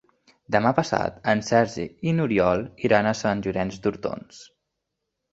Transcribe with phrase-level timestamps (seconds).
[0.53, 4.41] Demà passat en Sergi i n'Oriol iran a Sant Llorenç d'Hortons.